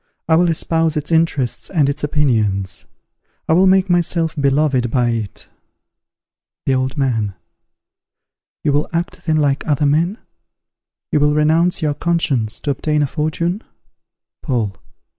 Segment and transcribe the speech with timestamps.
[0.27, 2.85] I will espouse its interests and its opinions:
[3.47, 5.47] I will make myself beloved by it.
[6.65, 7.35] The Old Man.
[8.63, 10.17] You will act then like other men?
[11.11, 13.61] you will renounce your conscience to obtain a fortune?
[14.43, 14.75] _Paul.